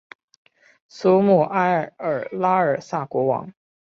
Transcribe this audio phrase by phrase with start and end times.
[0.87, 3.53] 苏穆埃尔拉尔萨国王。